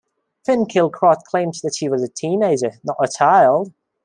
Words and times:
Finkielkraut 0.47 1.19
claimed 1.29 1.53
that 1.61 1.75
she 1.75 1.87
was 1.87 2.01
a 2.01 2.07
"teenager", 2.09 2.71
"not 2.83 2.97
a 2.99 3.07
child". 3.07 3.71